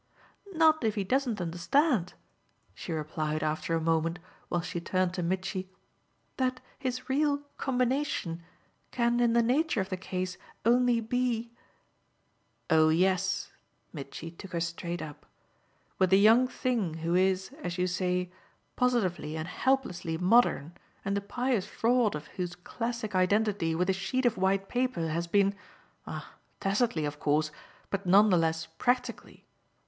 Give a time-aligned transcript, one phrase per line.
[0.53, 2.15] "Not if he doesn't understand,"
[2.73, 4.17] she replied after a moment
[4.49, 5.69] while she turned to Mitchy,
[6.37, 8.41] "that his real 'combination'
[8.89, 11.51] can in the nature of the case only be!"
[12.71, 13.51] "Oh yes"
[13.93, 15.23] Mitchy took her straight up
[15.99, 18.31] "with the young thing who is, as you say,
[18.75, 20.73] positively and helplessly modern
[21.05, 25.27] and the pious fraud of whose classic identity with a sheet of white paper has
[25.27, 25.53] been
[26.07, 27.51] ah tacitly of course,
[27.91, 29.45] but none the less practically!